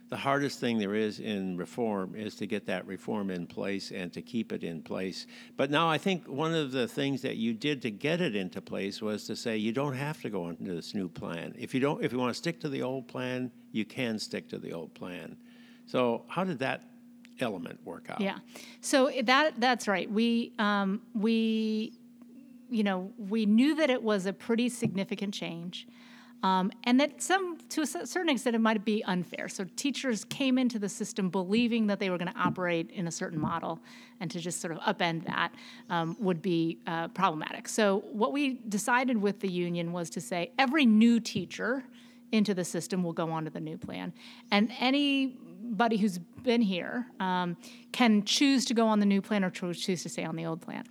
the 0.09 0.17
hardest 0.17 0.59
thing 0.59 0.77
there 0.77 0.95
is 0.95 1.19
in 1.19 1.57
reform 1.57 2.15
is 2.15 2.35
to 2.35 2.47
get 2.47 2.65
that 2.67 2.85
reform 2.87 3.29
in 3.29 3.45
place 3.45 3.91
and 3.91 4.13
to 4.13 4.21
keep 4.21 4.53
it 4.53 4.63
in 4.63 4.81
place. 4.81 5.27
But 5.57 5.69
now 5.69 5.89
I 5.89 5.97
think 5.97 6.27
one 6.27 6.53
of 6.53 6.71
the 6.71 6.87
things 6.87 7.21
that 7.23 7.35
you 7.35 7.53
did 7.53 7.81
to 7.81 7.91
get 7.91 8.21
it 8.21 8.35
into 8.35 8.61
place 8.61 9.01
was 9.01 9.25
to 9.25 9.35
say 9.35 9.57
you 9.57 9.73
don't 9.73 9.95
have 9.95 10.21
to 10.21 10.29
go 10.29 10.47
into 10.47 10.73
this 10.73 10.93
new 10.93 11.09
plan. 11.09 11.53
If 11.57 11.73
you 11.73 11.79
don't 11.79 12.03
if 12.03 12.11
you 12.13 12.19
want 12.19 12.33
to 12.33 12.37
stick 12.37 12.59
to 12.61 12.69
the 12.69 12.81
old 12.81 13.07
plan, 13.07 13.51
you 13.71 13.85
can 13.85 14.17
stick 14.17 14.47
to 14.49 14.57
the 14.57 14.71
old 14.71 14.93
plan. 14.93 15.35
So 15.85 16.23
how 16.27 16.43
did 16.43 16.59
that 16.59 16.83
element 17.39 17.79
work 17.83 18.09
out? 18.09 18.21
Yeah. 18.21 18.37
So 18.81 19.11
that 19.23 19.59
that's 19.59 19.87
right. 19.87 20.09
We 20.09 20.53
um, 20.57 21.01
we 21.13 21.93
you 22.69 22.83
know, 22.83 23.11
we 23.17 23.45
knew 23.45 23.75
that 23.75 23.89
it 23.89 24.03
was 24.03 24.25
a 24.25 24.33
pretty 24.33 24.69
significant 24.69 25.33
change. 25.33 25.87
Um, 26.47 26.71
and 26.87 26.99
that 27.01 27.21
some, 27.21 27.57
to 27.69 27.81
a 27.81 27.85
certain 27.85 28.29
extent, 28.29 28.55
it 28.55 28.63
might 28.69 28.83
be 28.85 29.03
unfair. 29.03 29.49
So 29.49 29.65
teachers 29.75 30.23
came 30.39 30.57
into 30.57 30.79
the 30.79 30.89
system 30.89 31.29
believing 31.29 31.87
that 31.87 31.99
they 31.99 32.09
were 32.09 32.17
going 32.17 32.33
to 32.33 32.39
operate 32.39 32.89
in 32.91 33.07
a 33.07 33.11
certain 33.11 33.39
model, 33.39 33.73
and 34.19 34.31
to 34.31 34.39
just 34.39 34.61
sort 34.61 34.73
of 34.75 34.79
upend 34.91 35.25
that 35.25 35.49
um, 35.89 36.15
would 36.19 36.41
be 36.41 36.61
uh, 36.87 37.07
problematic. 37.09 37.67
So 37.67 37.83
what 38.21 38.31
we 38.37 38.43
decided 38.77 39.17
with 39.27 39.37
the 39.39 39.51
union 39.67 39.91
was 39.91 40.09
to 40.11 40.21
say 40.21 40.51
every 40.57 40.85
new 40.85 41.19
teacher 41.19 41.83
into 42.31 42.53
the 42.53 42.63
system 42.63 43.03
will 43.03 43.13
go 43.13 43.27
onto 43.37 43.51
the 43.57 43.63
new 43.69 43.77
plan, 43.77 44.13
and 44.51 44.71
anybody 44.79 45.97
who's 45.97 46.17
been 46.43 46.61
here 46.61 47.07
um, 47.19 47.57
can 47.91 48.23
choose 48.23 48.63
to 48.65 48.73
go 48.73 48.85
on 48.87 48.99
the 48.99 49.05
new 49.05 49.21
plan 49.21 49.43
or 49.43 49.49
choose 49.49 50.03
to 50.03 50.09
stay 50.09 50.23
on 50.23 50.35
the 50.35 50.45
old 50.45 50.61
plan. 50.61 50.83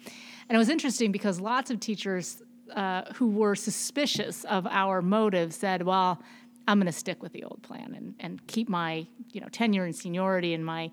And 0.49 0.55
it 0.57 0.59
was 0.59 0.69
interesting 0.69 1.13
because 1.13 1.41
lots 1.41 1.71
of 1.71 1.81
teachers 1.81 2.43
uh, 2.75 3.13
who 3.15 3.29
were 3.29 3.55
suspicious 3.55 4.45
of 4.45 4.67
our 4.67 5.03
motive 5.03 5.55
said, 5.55 5.83
well, 5.83 6.21
I'm 6.69 6.79
going 6.79 6.87
to 6.87 6.93
stick 6.93 7.23
with 7.23 7.33
the 7.33 7.45
old 7.45 7.63
plan 7.63 7.95
and, 7.97 8.15
and 8.19 8.47
keep 8.47 8.69
my 8.69 9.07
you 9.33 9.41
know 9.41 9.49
tenure 9.49 9.85
and 9.85 9.95
seniority 9.95 10.53
and 10.55 10.65
my 10.65 10.91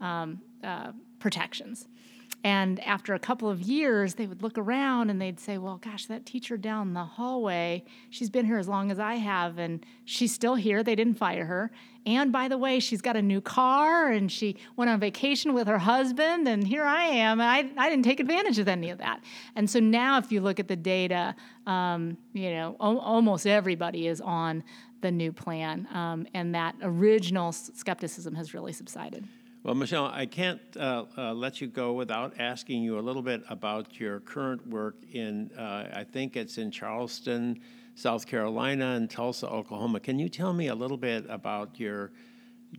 um, 0.00 0.40
uh, 0.62 0.92
protections. 1.18 1.88
And 2.46 2.78
after 2.84 3.12
a 3.12 3.18
couple 3.18 3.50
of 3.50 3.60
years, 3.60 4.14
they 4.14 4.28
would 4.28 4.40
look 4.40 4.56
around 4.56 5.10
and 5.10 5.20
they'd 5.20 5.40
say, 5.40 5.58
Well, 5.58 5.78
gosh, 5.78 6.06
that 6.06 6.24
teacher 6.24 6.56
down 6.56 6.94
the 6.94 7.02
hallway, 7.02 7.84
she's 8.08 8.30
been 8.30 8.46
here 8.46 8.58
as 8.58 8.68
long 8.68 8.92
as 8.92 9.00
I 9.00 9.16
have, 9.16 9.58
and 9.58 9.84
she's 10.04 10.32
still 10.32 10.54
here. 10.54 10.84
They 10.84 10.94
didn't 10.94 11.14
fire 11.14 11.44
her. 11.46 11.72
And 12.06 12.30
by 12.30 12.46
the 12.46 12.56
way, 12.56 12.78
she's 12.78 13.02
got 13.02 13.16
a 13.16 13.20
new 13.20 13.40
car 13.40 14.12
and 14.12 14.30
she 14.30 14.58
went 14.76 14.88
on 14.88 15.00
vacation 15.00 15.54
with 15.54 15.66
her 15.66 15.78
husband, 15.78 16.46
and 16.46 16.64
here 16.64 16.84
I 16.84 17.06
am. 17.06 17.40
And 17.40 17.50
I, 17.50 17.84
I 17.84 17.90
didn't 17.90 18.04
take 18.04 18.20
advantage 18.20 18.60
of 18.60 18.68
any 18.68 18.90
of 18.90 18.98
that. 18.98 19.24
And 19.56 19.68
so 19.68 19.80
now, 19.80 20.18
if 20.18 20.30
you 20.30 20.40
look 20.40 20.60
at 20.60 20.68
the 20.68 20.76
data, 20.76 21.34
um, 21.66 22.16
you 22.32 22.50
know, 22.50 22.76
o- 22.78 23.00
almost 23.00 23.48
everybody 23.48 24.06
is 24.06 24.20
on 24.20 24.62
the 25.00 25.10
new 25.10 25.32
plan, 25.32 25.88
um, 25.92 26.28
and 26.32 26.54
that 26.54 26.76
original 26.80 27.50
skepticism 27.50 28.36
has 28.36 28.54
really 28.54 28.72
subsided. 28.72 29.26
Well, 29.66 29.74
Michelle, 29.74 30.04
I 30.04 30.26
can't 30.26 30.60
uh, 30.78 31.06
uh, 31.18 31.34
let 31.34 31.60
you 31.60 31.66
go 31.66 31.92
without 31.92 32.38
asking 32.38 32.84
you 32.84 33.00
a 33.00 33.02
little 33.02 33.20
bit 33.20 33.42
about 33.48 33.98
your 33.98 34.20
current 34.20 34.64
work 34.64 34.94
in, 35.12 35.50
uh, 35.58 35.88
I 35.92 36.04
think 36.04 36.36
it's 36.36 36.56
in 36.56 36.70
Charleston, 36.70 37.58
South 37.96 38.28
Carolina, 38.28 38.92
and 38.92 39.10
Tulsa, 39.10 39.48
Oklahoma. 39.48 39.98
Can 39.98 40.20
you 40.20 40.28
tell 40.28 40.52
me 40.52 40.68
a 40.68 40.74
little 40.76 40.96
bit 40.96 41.26
about 41.28 41.80
your, 41.80 42.12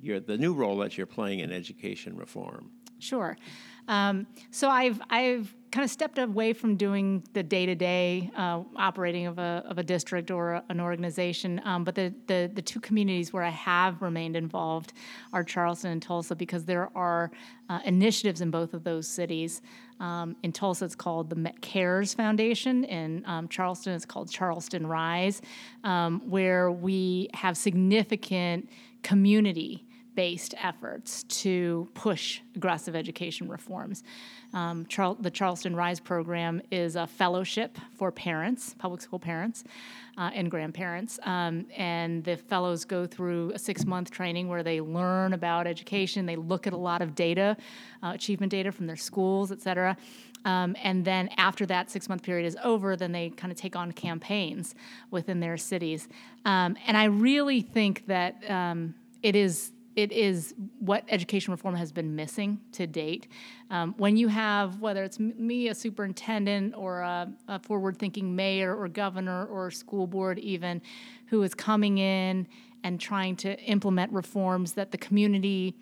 your 0.02 0.22
the 0.22 0.38
new 0.38 0.54
role 0.54 0.78
that 0.78 0.98
you're 0.98 1.06
playing 1.06 1.40
in 1.42 1.52
education 1.52 2.16
reform? 2.16 2.72
Sure. 3.00 3.36
Um, 3.88 4.28
so 4.52 4.70
I've 4.70 5.02
I've 5.10 5.54
kind 5.72 5.84
of 5.84 5.92
stepped 5.92 6.18
away 6.18 6.54
from 6.54 6.76
doing 6.76 7.24
the 7.34 7.44
day 7.44 7.66
to 7.66 7.76
day 7.76 8.32
operating 8.36 9.28
of 9.28 9.38
a, 9.38 9.64
of 9.68 9.78
a 9.78 9.84
district 9.84 10.32
or 10.32 10.54
a, 10.54 10.64
an 10.70 10.80
organization. 10.80 11.62
Um, 11.66 11.84
but 11.84 11.96
the, 11.96 12.14
the, 12.28 12.50
the, 12.54 12.62
two 12.62 12.80
communities 12.80 13.34
where 13.34 13.44
I 13.44 13.50
have 13.50 14.02
remained 14.02 14.36
involved 14.36 14.94
are 15.34 15.44
Charleston 15.44 15.92
and 15.92 16.02
Tulsa 16.02 16.36
because 16.36 16.66
there 16.66 16.90
are 16.96 17.32
uh, 17.70 17.80
initiatives 17.86 18.42
in 18.42 18.50
both 18.50 18.74
of 18.74 18.84
those 18.84 19.08
cities. 19.08 19.62
Um, 20.00 20.36
in 20.44 20.52
Tulsa, 20.52 20.86
it's 20.86 20.96
called 20.96 21.30
the 21.30 21.36
Met 21.36 21.62
Cares 21.62 22.14
Foundation. 22.14 22.84
In 22.86 23.24
um, 23.26 23.48
Charleston, 23.48 23.94
it's 23.94 24.06
called 24.06 24.30
Charleston 24.30 24.88
Rise, 24.88 25.42
um, 25.84 26.22
where 26.30 26.72
we 26.72 27.30
have 27.34 27.58
significant 27.58 28.70
community 29.04 29.87
based 30.18 30.56
efforts 30.64 31.22
to 31.26 31.88
push 31.94 32.42
aggressive 32.56 32.96
education 32.96 33.48
reforms. 33.48 34.04
Um, 34.52 34.88
Char- 34.88 35.16
the 35.20 35.30
Charleston 35.30 35.76
Rise 35.76 36.00
program 36.00 36.60
is 36.72 36.96
a 36.96 37.06
fellowship 37.06 37.78
for 37.96 38.12
parents, 38.12 38.74
public 38.80 39.00
school 39.02 39.20
parents, 39.20 39.64
uh, 40.18 40.32
and 40.34 40.50
grandparents. 40.50 41.20
Um, 41.22 41.68
and 41.78 42.24
the 42.24 42.36
fellows 42.36 42.84
go 42.84 43.06
through 43.06 43.52
a 43.52 43.60
six 43.60 43.86
month 43.86 44.10
training 44.10 44.48
where 44.48 44.64
they 44.64 44.82
learn 44.82 45.34
about 45.34 45.68
education, 45.68 46.26
they 46.26 46.36
look 46.36 46.66
at 46.66 46.74
a 46.74 46.78
lot 46.78 47.04
of 47.04 47.14
data, 47.14 47.56
uh, 48.02 48.14
achievement 48.16 48.52
data 48.52 48.72
from 48.72 48.88
their 48.88 48.96
schools, 48.96 49.52
et 49.52 49.62
cetera. 49.62 49.96
Um, 50.46 50.76
and 50.82 51.06
then 51.06 51.30
after 51.38 51.68
that 51.68 51.92
six 51.92 52.10
month 52.10 52.24
period 52.24 52.48
is 52.48 52.58
over, 52.64 52.96
then 52.96 53.12
they 53.12 53.30
kind 53.30 53.52
of 53.52 53.58
take 53.60 53.76
on 53.76 53.92
campaigns 53.92 54.74
within 55.12 55.42
their 55.42 55.58
cities. 55.58 56.08
Um, 56.44 56.76
and 56.88 56.98
I 56.98 57.06
really 57.06 57.62
think 57.62 58.08
that 58.08 58.50
um, 58.50 58.96
it 59.22 59.36
is 59.36 59.74
it 59.98 60.12
is 60.12 60.54
what 60.80 61.04
education 61.10 61.52
reform 61.52 61.76
has 61.76 61.92
been 61.92 62.16
missing 62.16 62.60
to 62.72 62.86
date. 62.86 63.28
Um, 63.72 63.96
when 63.98 64.16
you 64.16 64.28
have, 64.28 64.80
whether 64.80 65.04
it's 65.04 65.20
me, 65.20 65.70
a 65.70 65.76
superintendent, 65.76 66.76
or 66.78 67.02
a, 67.02 67.34
a 67.48 67.60
forward 67.60 67.98
thinking 67.98 68.36
mayor, 68.36 68.76
or 68.76 68.88
governor, 68.88 69.48
or 69.48 69.72
school 69.72 70.06
board, 70.06 70.38
even, 70.38 70.84
who 71.26 71.42
is 71.42 71.56
coming 71.56 71.98
in 71.98 72.48
and 72.84 73.02
trying 73.02 73.36
to 73.38 73.60
implement 73.62 74.14
reforms 74.14 74.74
that 74.74 74.92
the 74.92 75.00
community 75.00 75.76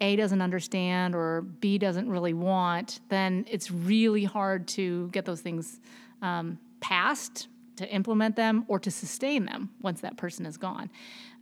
A 0.00 0.14
doesn't 0.14 0.40
understand 0.40 1.16
or 1.16 1.42
B 1.42 1.76
doesn't 1.76 2.08
really 2.08 2.34
want, 2.34 3.00
then 3.08 3.44
it's 3.50 3.68
really 3.68 4.22
hard 4.22 4.68
to 4.68 5.08
get 5.08 5.24
those 5.24 5.40
things 5.40 5.80
um, 6.22 6.56
passed, 6.80 7.48
to 7.76 7.88
implement 7.88 8.36
them, 8.36 8.64
or 8.68 8.78
to 8.78 8.92
sustain 8.92 9.44
them 9.44 9.70
once 9.82 10.02
that 10.02 10.16
person 10.16 10.46
is 10.46 10.56
gone. 10.56 10.88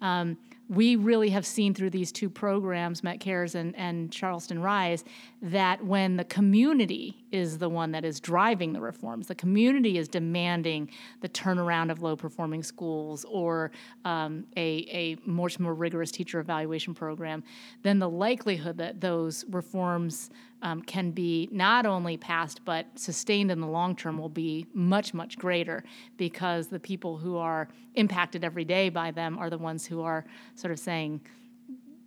Um, 0.00 0.38
we 0.68 0.96
really 0.96 1.30
have 1.30 1.46
seen 1.46 1.72
through 1.72 1.90
these 1.90 2.12
two 2.12 2.28
programs, 2.28 3.02
Met 3.02 3.20
Cares 3.20 3.54
and, 3.54 3.74
and 3.76 4.12
Charleston 4.12 4.60
Rise, 4.60 5.02
that 5.40 5.82
when 5.82 6.16
the 6.16 6.24
community 6.24 7.24
is 7.32 7.58
the 7.58 7.68
one 7.68 7.92
that 7.92 8.04
is 8.04 8.20
driving 8.20 8.74
the 8.74 8.80
reforms, 8.80 9.28
the 9.28 9.34
community 9.34 9.96
is 9.96 10.08
demanding 10.08 10.90
the 11.20 11.28
turnaround 11.28 11.90
of 11.90 12.02
low 12.02 12.16
performing 12.16 12.62
schools 12.62 13.24
or 13.28 13.70
um, 14.04 14.44
a, 14.56 14.86
a 14.90 15.16
much 15.24 15.58
more 15.58 15.74
rigorous 15.74 16.10
teacher 16.10 16.38
evaluation 16.38 16.94
program, 16.94 17.42
then 17.82 17.98
the 17.98 18.08
likelihood 18.08 18.76
that 18.76 19.00
those 19.00 19.44
reforms 19.50 20.30
um, 20.62 20.82
can 20.82 21.10
be 21.12 21.48
not 21.52 21.86
only 21.86 22.16
passed 22.16 22.64
but 22.64 22.86
sustained 22.96 23.50
in 23.50 23.60
the 23.60 23.66
long 23.66 23.94
term 23.94 24.18
will 24.18 24.28
be 24.28 24.66
much, 24.74 25.14
much 25.14 25.38
greater 25.38 25.84
because 26.16 26.66
the 26.66 26.80
people 26.80 27.16
who 27.16 27.36
are 27.36 27.68
impacted 27.94 28.44
every 28.44 28.64
day 28.64 28.88
by 28.88 29.10
them 29.10 29.38
are 29.38 29.50
the 29.50 29.58
ones 29.58 29.86
who 29.86 30.02
are 30.02 30.24
sort 30.58 30.72
of 30.72 30.78
saying, 30.78 31.20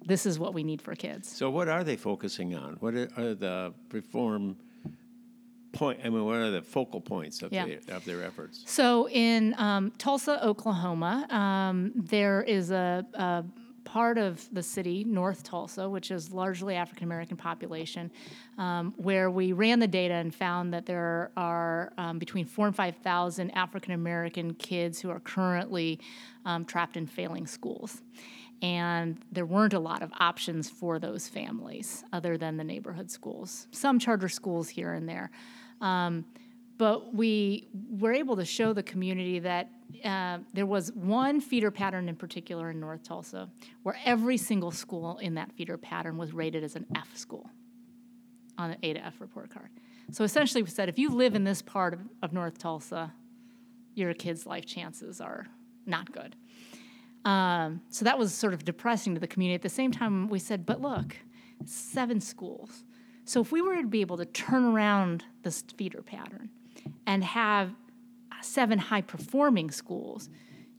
this 0.05 0.25
is 0.25 0.39
what 0.39 0.53
we 0.53 0.63
need 0.63 0.81
for 0.81 0.95
kids. 0.95 1.29
So, 1.29 1.49
what 1.49 1.67
are 1.67 1.83
they 1.83 1.95
focusing 1.95 2.55
on? 2.55 2.73
What 2.79 2.95
are 2.95 3.33
the 3.33 3.73
reform 3.91 4.57
point? 5.71 5.99
I 6.03 6.09
mean, 6.09 6.25
what 6.25 6.35
are 6.35 6.51
the 6.51 6.61
focal 6.61 6.99
points 6.99 7.41
of, 7.41 7.53
yeah. 7.53 7.65
the, 7.65 7.95
of 7.95 8.03
their 8.05 8.23
efforts? 8.23 8.63
So, 8.65 9.07
in 9.09 9.55
um, 9.57 9.91
Tulsa, 9.97 10.43
Oklahoma, 10.43 11.27
um, 11.29 11.91
there 11.95 12.41
is 12.41 12.71
a, 12.71 13.05
a 13.13 13.43
part 13.83 14.17
of 14.17 14.47
the 14.53 14.63
city, 14.63 15.03
North 15.03 15.43
Tulsa, 15.43 15.89
which 15.89 16.11
is 16.11 16.31
largely 16.31 16.75
African 16.75 17.03
American 17.03 17.37
population, 17.37 18.11
um, 18.57 18.93
where 18.97 19.29
we 19.29 19.53
ran 19.53 19.79
the 19.79 19.87
data 19.87 20.15
and 20.15 20.33
found 20.33 20.73
that 20.73 20.85
there 20.85 21.31
are 21.37 21.93
um, 21.97 22.19
between 22.19 22.45
four 22.45 22.67
and 22.67 22.75
five 22.75 22.95
thousand 22.97 23.51
African 23.51 23.93
American 23.93 24.53
kids 24.55 24.99
who 24.99 25.09
are 25.09 25.19
currently 25.19 25.99
um, 26.45 26.65
trapped 26.65 26.97
in 26.97 27.05
failing 27.05 27.45
schools. 27.45 28.01
And 28.61 29.17
there 29.31 29.45
weren't 29.45 29.73
a 29.73 29.79
lot 29.79 30.03
of 30.03 30.11
options 30.19 30.69
for 30.69 30.99
those 30.99 31.27
families 31.27 32.03
other 32.13 32.37
than 32.37 32.57
the 32.57 32.63
neighborhood 32.63 33.09
schools, 33.09 33.67
some 33.71 33.97
charter 33.97 34.29
schools 34.29 34.69
here 34.69 34.93
and 34.93 35.09
there. 35.09 35.31
Um, 35.81 36.25
but 36.77 37.13
we 37.13 37.67
were 37.89 38.13
able 38.13 38.35
to 38.35 38.45
show 38.45 38.73
the 38.73 38.83
community 38.83 39.39
that 39.39 39.69
uh, 40.03 40.39
there 40.53 40.65
was 40.65 40.91
one 40.93 41.39
feeder 41.39 41.69
pattern 41.69 42.09
in 42.09 42.15
particular 42.15 42.71
in 42.71 42.79
North 42.79 43.03
Tulsa 43.03 43.49
where 43.83 43.97
every 44.05 44.37
single 44.37 44.71
school 44.71 45.17
in 45.19 45.35
that 45.35 45.51
feeder 45.51 45.77
pattern 45.77 46.17
was 46.17 46.33
rated 46.33 46.63
as 46.63 46.75
an 46.75 46.85
F 46.95 47.15
school 47.15 47.49
on 48.57 48.71
an 48.71 48.77
A 48.83 48.93
to 48.93 49.05
F 49.05 49.19
report 49.19 49.51
card. 49.51 49.69
So 50.11 50.23
essentially, 50.23 50.61
we 50.63 50.69
said 50.69 50.89
if 50.89 50.99
you 50.99 51.09
live 51.09 51.35
in 51.35 51.43
this 51.43 51.61
part 51.61 51.93
of, 51.93 51.99
of 52.21 52.33
North 52.33 52.57
Tulsa, 52.57 53.13
your 53.93 54.13
kid's 54.13 54.45
life 54.45 54.65
chances 54.65 55.21
are 55.21 55.47
not 55.85 56.11
good. 56.11 56.35
Um, 57.23 57.81
so 57.89 58.05
that 58.05 58.17
was 58.17 58.33
sort 58.33 58.53
of 58.53 58.65
depressing 58.65 59.13
to 59.13 59.19
the 59.19 59.27
community. 59.27 59.55
At 59.55 59.61
the 59.61 59.69
same 59.69 59.91
time, 59.91 60.27
we 60.27 60.39
said, 60.39 60.65
but 60.65 60.81
look, 60.81 61.17
seven 61.65 62.19
schools 62.19 62.83
So 63.25 63.39
if 63.41 63.51
we 63.51 63.61
were 63.61 63.77
to 63.77 63.87
be 63.87 64.01
able 64.01 64.17
to 64.17 64.25
turn 64.25 64.65
around 64.65 65.23
this 65.43 65.63
feeder 65.77 66.01
pattern 66.01 66.49
and 67.05 67.23
have 67.23 67.73
seven 68.41 68.79
high 68.79 69.01
performing 69.01 69.71
schools, 69.71 70.29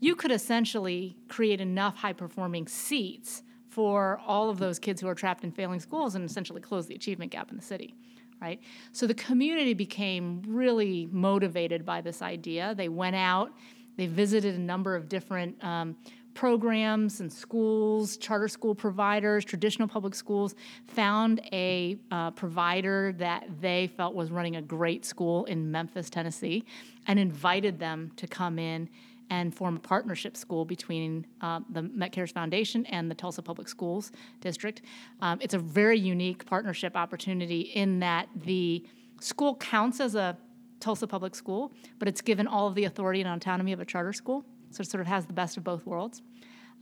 you 0.01 0.15
could 0.15 0.33
essentially 0.33 1.17
create 1.29 1.61
enough 1.61 1.97
high 1.97 2.13
performing 2.13 2.67
seats 2.67 3.43
for 3.69 4.21
all 4.27 4.51
of 4.51 4.59
those 4.59 4.79
kids 4.79 5.01
who 5.01 5.09
are 5.09 5.15
trapped 5.15 5.45
in 5.45 5.53
failing 5.53 5.81
schools 5.81 6.15
and 6.15 6.29
essentially 6.29 6.61
close 6.61 6.87
the 6.87 6.95
achievement 6.95 7.31
gap 7.31 7.51
in 7.51 7.57
the 7.57 7.63
city. 7.63 7.95
Right? 8.41 8.61
So 8.91 9.07
the 9.07 9.15
community 9.15 9.73
became 9.73 10.43
really 10.47 11.09
motivated 11.13 11.87
by 11.87 12.01
this 12.01 12.21
idea. 12.21 12.75
They 12.77 12.89
went 12.89 13.15
out, 13.15 13.53
they 13.97 14.09
visited 14.09 14.57
a 14.57 14.59
number 14.59 14.97
of 14.97 15.09
different 15.09 15.63
um, 15.63 15.97
programs 16.35 17.21
and 17.21 17.33
schools, 17.33 18.17
charter 18.17 18.49
school 18.49 18.75
providers, 18.75 19.45
traditional 19.45 19.89
public 19.89 20.15
schools, 20.15 20.55
found 20.87 21.41
a 21.53 21.99
uh, 22.11 22.31
provider 22.33 23.13
that 23.19 23.47
they 23.61 23.89
felt 23.97 24.15
was 24.15 24.31
running 24.31 24.57
a 24.57 24.63
great 24.63 25.05
school 25.05 25.45
in 25.45 25.71
Memphis, 25.71 26.09
Tennessee, 26.11 26.65
and 27.07 27.19
invited 27.19 27.79
them 27.79 28.11
to 28.17 28.27
come 28.27 28.59
in 28.59 28.89
and 29.31 29.55
form 29.55 29.77
a 29.77 29.81
partnership 29.81 30.37
school 30.37 30.65
between 30.65 31.27
uh, 31.41 31.61
the 31.71 31.83
Metcares 31.83 32.33
Foundation 32.33 32.85
and 32.87 33.11
the 33.11 33.15
Tulsa 33.15 33.41
Public 33.41 33.69
Schools 33.69 34.13
District. 34.41 34.83
Um, 35.21 35.39
it's 35.41 35.55
a 35.55 35.59
very 35.59 35.99
unique 35.99 36.45
partnership 36.45 36.97
opportunity 36.97 37.61
in 37.61 38.01
that 38.01 38.29
the 38.45 38.85
school 39.21 39.57
counts 39.57 40.01
as 40.01 40.15
a 40.15 40.37
Tulsa 40.81 41.07
public 41.07 41.35
school, 41.35 41.73
but 41.99 42.09
it's 42.09 42.21
given 42.21 42.47
all 42.47 42.67
of 42.67 42.75
the 42.75 42.85
authority 42.85 43.23
and 43.23 43.31
autonomy 43.31 43.73
of 43.73 43.81
a 43.81 43.85
charter 43.85 44.13
school. 44.13 44.45
So 44.73 44.81
it 44.83 44.91
sort 44.91 45.01
of 45.01 45.07
has 45.07 45.27
the 45.27 45.33
best 45.33 45.57
of 45.57 45.65
both 45.65 45.87
worlds. 45.87 46.23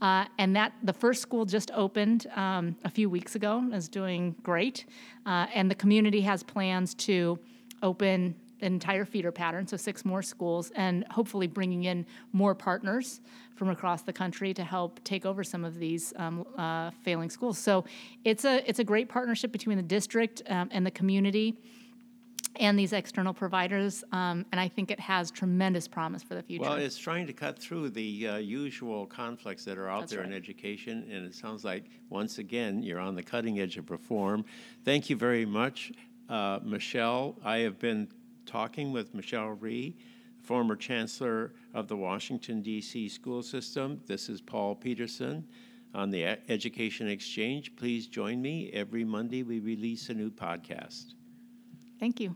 Uh, 0.01 0.25
and 0.39 0.55
that 0.55 0.73
the 0.81 0.93
first 0.93 1.21
school 1.21 1.45
just 1.45 1.69
opened 1.75 2.25
um, 2.35 2.75
a 2.83 2.89
few 2.89 3.07
weeks 3.09 3.35
ago 3.35 3.63
is 3.71 3.87
doing 3.87 4.35
great. 4.41 4.85
Uh, 5.25 5.45
and 5.53 5.69
the 5.69 5.75
community 5.75 6.21
has 6.21 6.41
plans 6.41 6.95
to 6.95 7.37
open 7.83 8.35
an 8.61 8.73
entire 8.73 9.05
feeder 9.05 9.31
pattern, 9.31 9.65
so 9.67 9.75
six 9.75 10.05
more 10.05 10.21
schools, 10.21 10.71
and 10.75 11.05
hopefully 11.09 11.47
bringing 11.47 11.85
in 11.85 12.05
more 12.31 12.53
partners 12.53 13.21
from 13.55 13.69
across 13.69 14.03
the 14.03 14.13
country 14.13 14.53
to 14.53 14.63
help 14.63 15.03
take 15.03 15.25
over 15.25 15.43
some 15.43 15.63
of 15.63 15.77
these 15.77 16.13
um, 16.17 16.45
uh, 16.57 16.91
failing 17.03 17.29
schools. 17.29 17.57
So 17.57 17.85
it's 18.23 18.45
a 18.45 18.67
it's 18.67 18.79
a 18.79 18.83
great 18.83 19.09
partnership 19.09 19.51
between 19.51 19.77
the 19.77 19.83
district 19.83 20.41
um, 20.47 20.69
and 20.71 20.85
the 20.85 20.91
community 20.91 21.57
and 22.57 22.77
these 22.77 22.93
external 22.93 23.33
providers, 23.33 24.03
um, 24.11 24.45
and 24.51 24.59
I 24.59 24.67
think 24.67 24.91
it 24.91 24.99
has 24.99 25.31
tremendous 25.31 25.87
promise 25.87 26.21
for 26.21 26.35
the 26.35 26.43
future. 26.43 26.63
Well, 26.63 26.73
it's 26.73 26.97
trying 26.97 27.27
to 27.27 27.33
cut 27.33 27.57
through 27.57 27.91
the 27.91 28.27
uh, 28.27 28.37
usual 28.37 29.05
conflicts 29.05 29.65
that 29.65 29.77
are 29.77 29.89
out 29.89 30.01
That's 30.01 30.13
there 30.13 30.23
in 30.23 30.33
education, 30.33 31.07
and 31.09 31.25
it 31.25 31.33
sounds 31.33 31.63
like, 31.63 31.85
once 32.09 32.37
again, 32.37 32.83
you're 32.83 32.99
on 32.99 33.15
the 33.15 33.23
cutting 33.23 33.59
edge 33.59 33.77
of 33.77 33.89
reform. 33.89 34.45
Thank 34.83 35.09
you 35.09 35.15
very 35.15 35.45
much, 35.45 35.91
uh, 36.29 36.59
Michelle. 36.63 37.37
I 37.43 37.59
have 37.59 37.79
been 37.79 38.09
talking 38.45 38.91
with 38.91 39.13
Michelle 39.13 39.49
Rhee, 39.49 39.95
former 40.41 40.75
chancellor 40.75 41.53
of 41.73 41.87
the 41.87 41.95
Washington, 41.95 42.61
D.C. 42.61 43.07
school 43.09 43.41
system. 43.43 44.01
This 44.07 44.27
is 44.27 44.41
Paul 44.41 44.75
Peterson 44.75 45.47
on 45.93 46.09
the 46.09 46.25
Education 46.49 47.07
Exchange. 47.07 47.75
Please 47.75 48.07
join 48.07 48.41
me. 48.41 48.71
Every 48.73 49.03
Monday, 49.03 49.43
we 49.43 49.59
release 49.59 50.09
a 50.09 50.13
new 50.13 50.31
podcast. 50.31 51.13
Thank 51.99 52.19
you. 52.19 52.35